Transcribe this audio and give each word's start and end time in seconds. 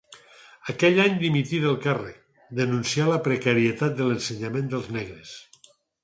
Aquell 0.71 0.95
any 1.01 1.17
dimití 1.23 1.59
del 1.65 1.75
càrrec; 1.83 2.15
denuncià 2.59 3.05
la 3.09 3.19
precarietat 3.27 3.93
de 3.99 4.07
l'ensenyament 4.07 4.71
dels 4.73 4.89
negres. 4.97 5.35